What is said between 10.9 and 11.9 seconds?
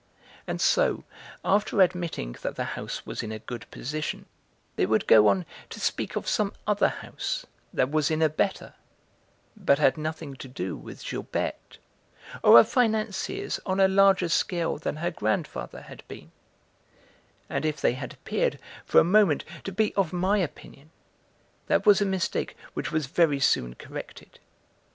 Gilberte,